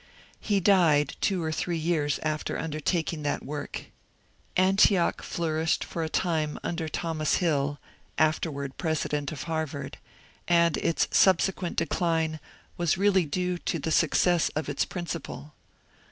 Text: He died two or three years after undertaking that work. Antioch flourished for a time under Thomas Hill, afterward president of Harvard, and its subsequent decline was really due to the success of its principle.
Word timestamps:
He 0.39 0.59
died 0.59 1.15
two 1.21 1.43
or 1.43 1.51
three 1.51 1.77
years 1.77 2.19
after 2.23 2.57
undertaking 2.57 3.21
that 3.21 3.45
work. 3.45 3.85
Antioch 4.57 5.21
flourished 5.21 5.83
for 5.83 6.03
a 6.03 6.09
time 6.09 6.57
under 6.63 6.89
Thomas 6.89 7.35
Hill, 7.35 7.77
afterward 8.17 8.79
president 8.79 9.31
of 9.31 9.43
Harvard, 9.43 9.99
and 10.47 10.75
its 10.77 11.07
subsequent 11.11 11.75
decline 11.77 12.39
was 12.77 12.97
really 12.97 13.25
due 13.25 13.59
to 13.59 13.77
the 13.77 13.91
success 13.91 14.49
of 14.55 14.67
its 14.67 14.85
principle. 14.85 15.53